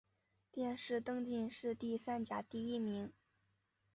[0.51, 3.13] 殿试登进士第三甲第一名。